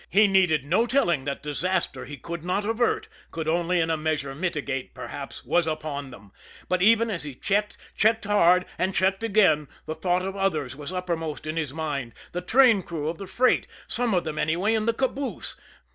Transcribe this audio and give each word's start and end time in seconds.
He 0.09 0.25
needed 0.25 0.65
no 0.65 0.87
telling 0.87 1.25
that 1.25 1.43
disaster 1.43 2.05
he 2.05 2.17
could 2.17 2.43
not 2.43 2.65
avert, 2.65 3.07
could 3.29 3.47
only 3.47 3.79
in 3.79 3.91
a 3.91 3.97
measure 3.97 4.33
mitigate, 4.33 4.95
perhaps, 4.95 5.45
was 5.45 5.67
upon 5.67 6.09
them; 6.09 6.31
but 6.67 6.81
even 6.81 7.11
as 7.11 7.21
he 7.21 7.35
checked, 7.35 7.77
checked 7.95 8.25
hard, 8.25 8.65
and 8.79 8.95
checked 8.95 9.21
again, 9.23 9.67
the 9.85 9.93
thought 9.93 10.25
of 10.25 10.35
others 10.35 10.75
was 10.75 10.91
uppermost 10.91 11.45
in 11.45 11.55
his 11.55 11.71
mind 11.71 12.13
the 12.31 12.41
train 12.41 12.81
crew 12.81 13.09
of 13.09 13.19
the 13.19 13.27
freight, 13.27 13.67
some 13.87 14.15
of 14.15 14.23
them, 14.23 14.39
anyway, 14.39 14.73
in 14.73 14.87
the 14.87 14.93
caboose. 14.93 15.55